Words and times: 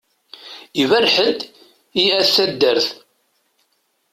Iberreḥ-d 0.81 1.39
i 2.01 2.03
At 2.19 2.27
taddart. 2.33 2.87